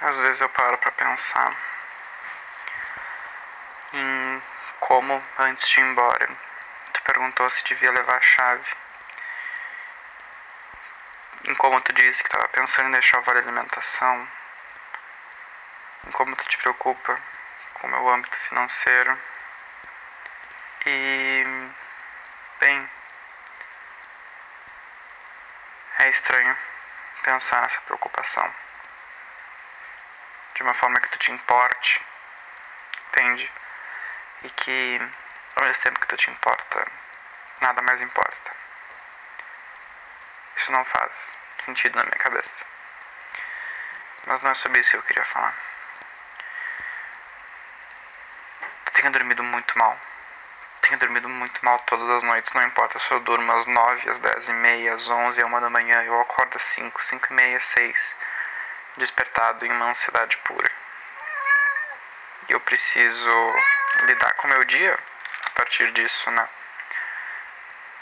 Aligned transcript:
Às 0.00 0.16
vezes 0.16 0.40
eu 0.40 0.48
paro 0.48 0.78
para 0.78 0.92
pensar 0.92 1.54
em 3.92 4.42
como, 4.80 5.22
antes 5.38 5.68
de 5.68 5.78
ir 5.78 5.84
embora, 5.84 6.28
tu 6.90 7.02
perguntou 7.02 7.50
se 7.50 7.62
devia 7.64 7.92
levar 7.92 8.16
a 8.16 8.20
chave. 8.22 8.64
Em 11.44 11.54
como 11.54 11.80
tu 11.82 11.92
disse 11.92 12.22
que 12.22 12.28
estava 12.30 12.48
pensando 12.48 12.88
em 12.88 12.92
deixar 12.92 13.18
o 13.18 13.22
vale 13.22 13.40
alimentação. 13.40 14.26
Em 16.06 16.10
como 16.12 16.34
tu 16.34 16.44
te 16.46 16.56
preocupa 16.56 17.20
com 17.74 17.86
o 17.86 17.90
meu 17.90 18.08
âmbito 18.08 18.38
financeiro. 18.38 19.18
E. 20.86 21.44
Bem. 22.58 22.90
É 25.98 26.08
estranho 26.08 26.56
pensar 27.22 27.60
nessa 27.60 27.80
preocupação 27.82 28.69
de 30.60 30.64
uma 30.64 30.74
forma 30.74 31.00
que 31.00 31.08
tu 31.08 31.18
te 31.18 31.32
importe, 31.32 32.04
entende? 33.08 33.50
E 34.42 34.50
que 34.50 35.00
ao 35.56 35.64
mesmo 35.64 35.82
tempo 35.82 35.98
que 35.98 36.06
tu 36.06 36.18
te 36.18 36.30
importa, 36.30 36.86
nada 37.62 37.80
mais 37.80 37.98
importa. 38.02 38.50
Isso 40.54 40.70
não 40.70 40.84
faz 40.84 41.34
sentido 41.60 41.96
na 41.96 42.02
minha 42.04 42.18
cabeça. 42.18 42.66
Mas 44.26 44.42
não 44.42 44.50
é 44.50 44.54
sobre 44.54 44.80
isso 44.80 44.90
que 44.90 44.98
eu 44.98 45.02
queria 45.02 45.24
falar. 45.24 45.56
Tu 48.84 48.92
tenho 48.92 49.12
dormido 49.12 49.42
muito 49.42 49.78
mal. 49.78 49.98
Tenho 50.82 50.98
dormido 50.98 51.28
muito 51.30 51.64
mal 51.64 51.78
todas 51.80 52.10
as 52.10 52.22
noites, 52.22 52.52
não 52.52 52.62
importa 52.64 52.98
se 52.98 53.10
eu 53.10 53.20
durmo 53.20 53.50
às 53.50 53.64
9, 53.66 54.10
às 54.10 54.20
10 54.20 54.48
e 54.50 54.52
meia, 54.52 54.94
às 54.94 55.08
11, 55.08 55.40
às 55.40 55.46
1 55.46 55.60
da 55.60 55.70
manhã, 55.70 56.02
eu 56.02 56.20
acordo 56.20 56.56
às 56.56 56.62
5, 56.64 57.02
5 57.02 57.28
e 57.30 57.32
meia, 57.32 57.60
6 57.60 58.14
despertado 58.96 59.64
em 59.64 59.70
uma 59.70 59.90
ansiedade 59.90 60.36
pura. 60.38 60.70
E 62.48 62.52
eu 62.52 62.60
preciso 62.60 63.54
lidar 64.02 64.32
com 64.34 64.48
o 64.48 64.50
meu 64.50 64.64
dia 64.64 64.98
a 65.46 65.50
partir 65.50 65.90
disso, 65.92 66.30
né? 66.30 66.48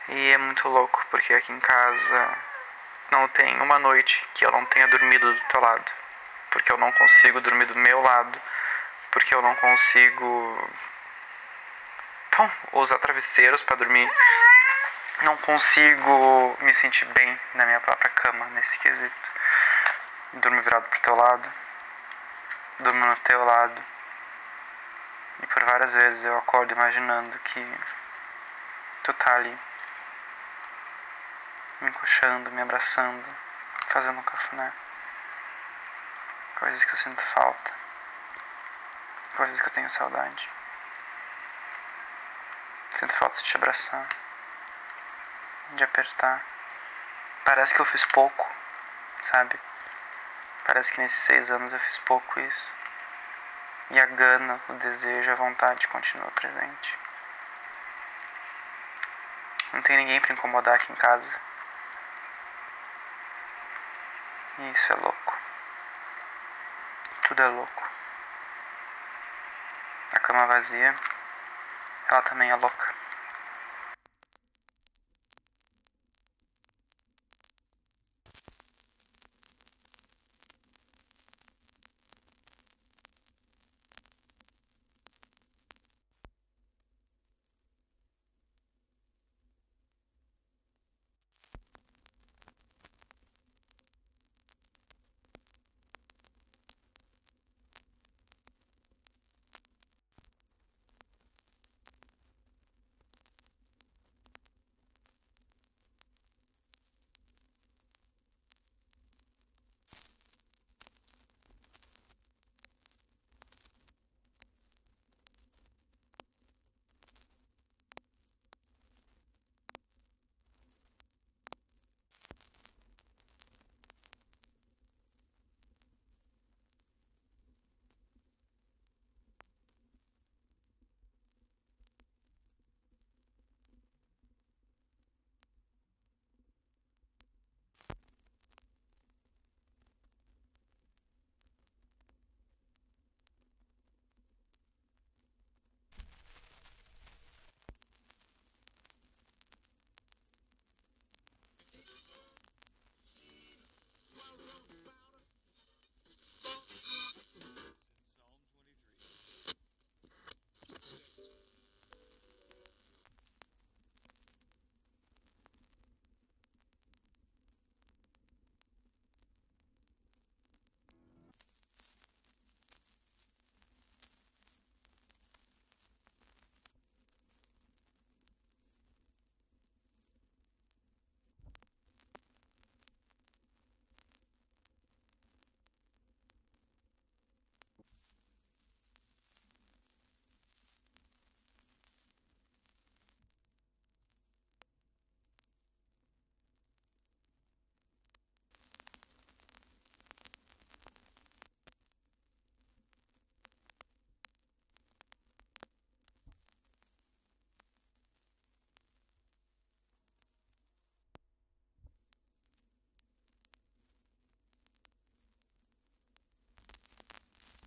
E 0.09 0.33
é 0.33 0.39
muito 0.39 0.69
louco, 0.69 1.05
porque 1.11 1.35
aqui 1.35 1.53
em 1.53 1.61
casa 1.61 2.39
não 3.11 3.29
tem 3.29 3.61
uma 3.61 3.79
noite 3.79 4.27
que 4.35 4.45
eu 4.45 4.51
não 4.51 4.65
tenha 4.67 4.89
dormido 4.89 5.35
do 5.35 5.41
teu 5.49 5.61
lado. 5.61 5.85
Porque 6.51 6.73
eu 6.73 6.79
não 6.79 6.91
consigo 6.93 7.41
dormir 7.41 7.67
do 7.67 7.75
meu 7.75 8.01
lado. 8.01 8.41
Porque 9.11 9.35
eu 9.35 9.43
não 9.43 9.55
consigo 9.57 10.71
bom, 12.37 12.51
usar 12.73 12.99
travesseiros 12.99 13.63
para 13.63 13.77
dormir. 13.77 14.11
Não 15.23 15.37
consigo 15.39 16.57
me 16.61 16.73
sentir 16.73 17.05
bem 17.07 17.39
na 17.55 17.67
minha 17.67 17.81
própria 17.81 18.11
cama 18.11 18.47
nesse 18.47 18.79
quesito 18.79 19.31
durmo 20.35 20.61
virado 20.63 20.89
pro 20.89 21.01
teu 21.01 21.15
lado, 21.15 21.53
durmo 22.81 23.07
no 23.07 23.17
teu 23.17 23.45
lado. 23.45 23.85
E 25.43 25.47
por 25.47 25.65
várias 25.65 25.95
vezes 25.95 26.25
eu 26.25 26.37
acordo 26.37 26.73
imaginando 26.73 27.39
que 27.41 27.81
tu 29.05 29.13
tá 29.15 29.37
ali, 29.37 29.59
me 31.81 31.89
encoxando, 31.89 32.51
me 32.51 32.63
abraçando, 32.63 33.37
fazendo 33.87 34.19
um 34.19 34.23
cafuné. 34.23 34.73
Coisas 36.59 36.85
que 36.85 36.93
eu 36.93 36.99
sinto 36.99 37.23
falta, 37.23 37.73
coisas 39.37 39.61
que 39.61 39.69
eu 39.69 39.73
tenho 39.73 39.89
saudade. 39.89 40.51
Sinto 42.93 43.15
falta 43.15 43.37
de 43.37 43.45
te 43.45 43.57
abraçar, 43.57 44.09
de 45.71 45.85
apertar. 45.85 46.45
Parece 47.45 47.73
que 47.73 47.81
eu 47.81 47.87
fiz 47.87 48.05
pouco, 48.07 48.53
sabe? 49.23 49.59
Parece 50.65 50.93
que 50.93 51.01
nesses 51.01 51.19
seis 51.21 51.51
anos 51.51 51.73
eu 51.73 51.79
fiz 51.79 51.99
pouco 51.99 52.41
isso. 52.41 52.73
E 53.91 53.99
a 53.99 54.07
gana, 54.07 54.61
o 54.69 54.75
desejo, 54.75 55.33
a 55.33 55.35
vontade 55.35 55.89
continua 55.89 56.31
presente. 56.33 56.99
Não 59.73 59.83
tem 59.83 59.97
ninguém 59.97 60.21
para 60.21 60.33
incomodar 60.33 60.75
aqui 60.75 60.93
em 60.93 60.97
casa. 60.97 61.41
E 64.59 64.71
isso 64.71 64.93
é 64.93 64.97
louco. 64.97 65.39
Tudo 67.23 67.43
é 67.43 67.49
louco. 67.49 67.91
A 70.15 70.19
cama 70.21 70.47
vazia, 70.47 70.95
ela 72.11 72.23
também 72.23 72.51
é 72.51 72.57
louca. 72.57 72.88